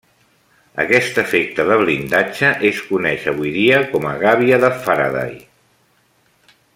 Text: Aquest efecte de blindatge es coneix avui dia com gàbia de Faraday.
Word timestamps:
Aquest 0.83 1.19
efecte 1.23 1.65
de 1.73 1.77
blindatge 1.81 2.49
es 2.71 2.81
coneix 2.87 3.29
avui 3.33 3.53
dia 3.61 3.83
com 3.93 4.09
gàbia 4.27 4.59
de 4.65 4.75
Faraday. 4.87 5.41